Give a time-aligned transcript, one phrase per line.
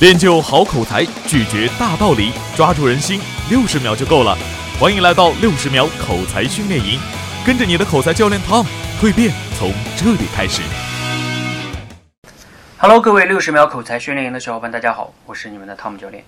[0.00, 4.38] 练就好口才，拒绝大道理，抓住人心，六十秒就够了。
[4.78, 7.00] 欢迎来到六十秒口才训练营，
[7.44, 8.64] 跟着你的口才教练 Tom，
[9.00, 10.62] 蜕变从这里开始。
[12.76, 16.22] Hello，各位六十秒口才训练营的小伙伴，大家好，我是你们的 Tom 教练。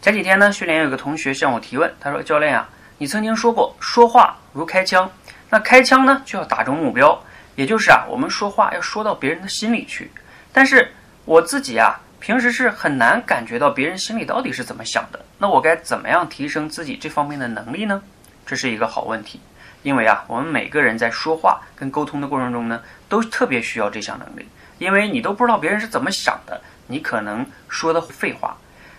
[0.00, 2.66] 前几天呢，训练营有个同学向我提问，他说：“教练啊，
[2.96, 5.10] 你曾经说过说话如开枪，
[5.50, 7.22] 那开枪呢就要打中目标，
[7.54, 10.10] 也就是啊，我们说话要说到别人的心里去。
[10.54, 10.90] 但是
[11.26, 18.02] 我自己啊。”平时是很难感觉到别人心里到底是怎么想的，那我该怎么样提升自己这方面的能力呢？
[18.46, 19.40] 这是一个好问题，
[19.82, 24.46] 因为啊，我们每个人在说话跟沟通的过程中呢，都特别需要这项能力，
[24.78, 28.56] 因为你都不知道别人是怎么想的，你可能说的废话。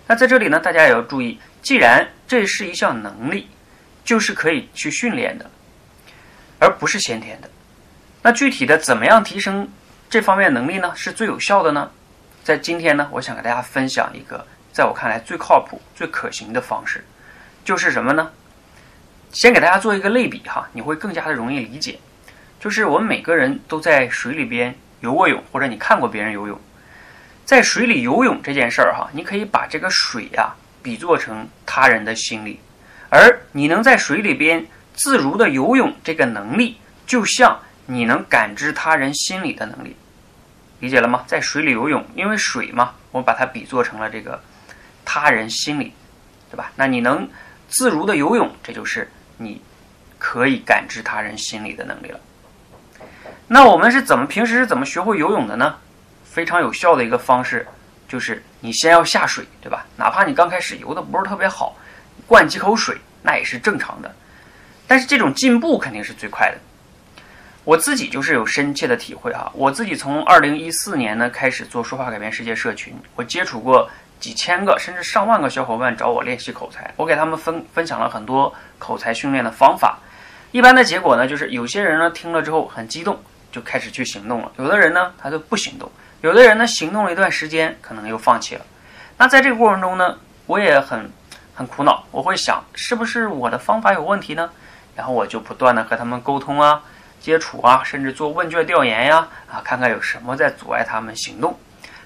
[0.08, 3.48] 那在这里呢，大家也要注意，既然这是一项能力，
[4.04, 5.50] 就是可以去训练的，
[6.58, 7.50] 而不是先天的。
[8.24, 9.70] 那具体的怎么样提升
[10.10, 10.92] 这方面能力呢？
[10.96, 11.92] 是最有效的呢？
[12.44, 17.06] 在今天呢，我想给大家分享一个在我看来最靠谱、最可行的方式，
[17.64, 18.32] 就是什么呢？
[19.32, 22.00] 先给大家做一个类比哈，你会更加的容易理解。
[22.60, 26.60] 就是我们每个人都在水里边游过泳，或者你看过别人游泳，
[27.46, 32.60] 在水里游泳这件事儿哈，你可以把这个水呀比作成他人的心理，
[33.10, 39.96] 而你能在水里边自如的游泳这个能力，就像你能感知他人心理的能力。
[40.82, 41.24] 理解了吗？
[41.26, 44.44] 在水里游泳，因为水嘛，我们把它比作成了这个
[45.06, 45.94] 他人心理，
[46.50, 46.72] 对吧？
[46.76, 47.30] 那你能
[47.70, 49.62] 自如的游泳，这就是你
[50.18, 52.20] 可以感知他人心理的能力了。
[53.48, 55.76] 那我们是怎么平时是怎么学会游泳的呢？
[56.26, 57.68] 非常有效的一个方式
[58.08, 59.86] 就是你先要下水，对吧？
[59.98, 61.78] 哪怕你刚开始游的不是特别好，
[62.26, 64.12] 灌几口水那也是正常的，
[64.88, 66.58] 但是这种进步肯定是最快的。
[67.64, 73.88] 我自己就是有深切的体会哈，我自己从二零一四年呢开始做说话改变世界社群，我接触过
[74.20, 80.00] 几千个甚至上万个小伙伴找我练习口才，我给他们分分享了很多口才训练的方法。
[80.52, 85.88] 一般的结果呢，就是有些人呢听了之后很激动，就开始去行动了；有的人呢他就不行动；
[86.22, 88.66] 有的人呢行动了一段时间，可能又放弃了。
[89.18, 90.18] 那在这个过程中呢，
[90.48, 91.12] 我也很
[91.54, 94.50] 很苦恼，我会想是不是我的方法有问题呢？
[94.96, 96.82] 然后我就不断的和他们沟通啊。
[97.22, 101.58] 接触啊，甚至做问卷调研呀，啊，看看有什么在阻碍他们行动。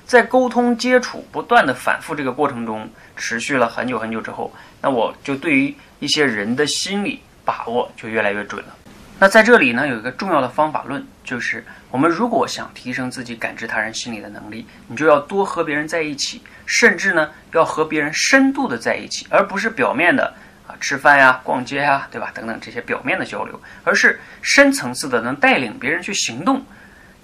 [0.06, 8.76] 在沟通、接触不断的反复这个过程中，持续了很久很久之后，那我就对于一些人的心理把握就越来越准了。
[9.18, 20.34] 那在这里呢，有一个重要的方法论，就是我们如果想提升自己感知他人心理的能力，你就要多和别人在一起，甚至呢，要和别人深度的在一起，而不是表面的。
[20.68, 22.32] 啊，吃饭呀，逛街呀，对吧？
[22.34, 26.66] 等等这些表面的交流，而是深层次的，能带领别人去行动。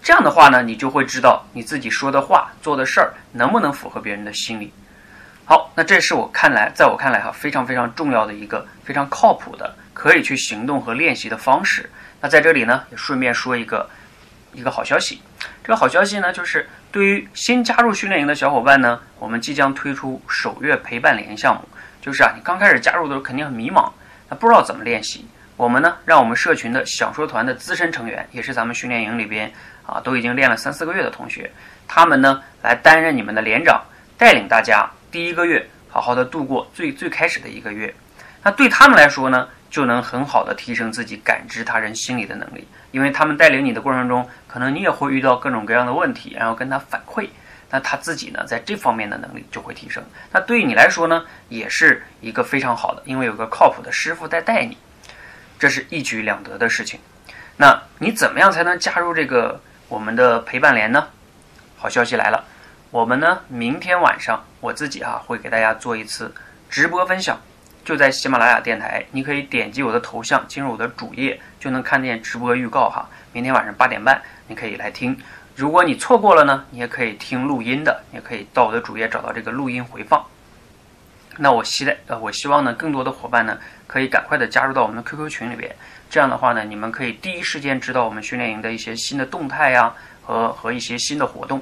[0.04, 4.74] 这样的话呢，你就会知道你自己说的话、做的事儿能不能符合别人的心理。
[5.46, 11.90] 好，那这是我看来，在我看来哈，非常非常重要的一个非常靠谱的可以去行动和练习的方式。
[12.22, 13.90] 那在这里呢，也顺便说一个
[14.54, 15.22] 一个好消息。
[15.64, 21.68] 这个好消息呢，就是对于新加入训练营的小伙伴呢，我们即将推出首月陪伴连项目。
[22.02, 23.92] 就是啊，你刚开始加入的时候肯定很迷茫，
[24.28, 25.26] 那不知道怎么练习。
[25.56, 29.52] 我们呢，让我们社群的小说团的资深成员，也是咱们训练营里边
[29.86, 31.52] 啊，都已经练了三四个月的同学，
[31.88, 33.80] 他们呢来担任你们的连长，
[34.18, 37.94] 带领大家第一个月好好的度过最最开始的一个月。
[38.42, 47.28] 那对他们来说呢，就能很好的提升自己感知他人心理的能力，因为他们带领你的过程中，可能你也会遇到各种各样的问题，然后跟他反馈。
[47.72, 50.04] 那他自己呢，在这方面的能力就会提升。
[50.32, 54.78] 那对于你来说呢，也是一个非常好的，因为有个靠谱的师傅在带你，
[55.58, 57.00] 这是一举两得的事情。
[57.58, 61.08] 那你怎么样才能加入这个我们的陪伴连呢？
[61.78, 62.44] 好消息来了，
[62.92, 66.34] 我们呢明天晚上我自己哈会给大家做一次
[66.70, 67.40] 直播分享，
[67.86, 73.10] 就在喜马拉雅电台，你可以点击我的头像进入我的主页，就能看见直播预告哈。
[73.32, 75.18] 明天晚上八点半，你可以来听。
[75.62, 80.26] 如果你错过了呢，你也可以听录音的，也可以到我的主页找到这个录音回放。
[81.38, 83.56] 那我期待，呃，我希望呢，更多的伙伴呢，
[83.86, 85.72] 可以赶快的加入到我们的 QQ 群里边。
[86.10, 89.94] 这样的话呢，你们可以第一时间知道我们训练营的一些新的动态呀，
[90.24, 91.62] 和和一些新的活动。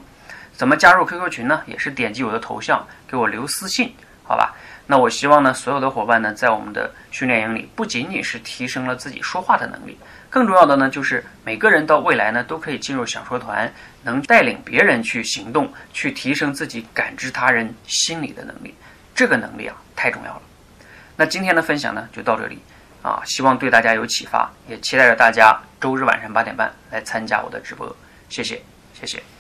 [0.54, 1.62] 怎么加入 QQ 群呢？
[1.66, 3.94] 也是点击我的头像，给我留私信，
[4.30, 4.56] 好吧？
[4.86, 9.98] 那我希望呢，所有的伙伴呢，在我们的训练营里，不仅仅是提升了自己说话的能力。
[10.30, 13.74] 更重要的呢，就是每个人到未来呢，都可以进入想说团，
[14.04, 18.76] 能带领别人去行动，去提升自己感知他人心理的能力。
[19.16, 20.42] 这个能力啊，太重要了。
[21.16, 22.60] 那今天的分享呢，就到这里
[23.02, 27.96] 啊，希望对大家有启发，也期待着大家周日晚上八点半来参加我的直播。
[28.30, 28.62] 谢谢，
[28.94, 29.39] 谢谢。